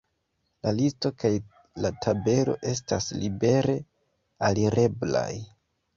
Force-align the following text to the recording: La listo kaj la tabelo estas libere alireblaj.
La 0.67 0.71
listo 0.77 1.11
kaj 1.23 1.31
la 1.85 1.91
tabelo 2.05 2.57
estas 2.71 3.11
libere 3.25 3.77
alireblaj. 4.49 5.29